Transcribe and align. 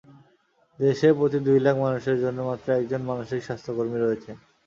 দেশে 0.79 1.07
প্রতি 1.17 1.39
দুই 1.47 1.59
লাখ 1.65 1.75
মানুষের 1.85 2.17
জন্য 2.23 2.39
মাত্র 2.49 2.67
একজন 2.73 3.01
মানসিক 3.09 3.39
স্বাস্থ্যকর্মী 3.43 3.97
রয়েছেন। 3.99 4.35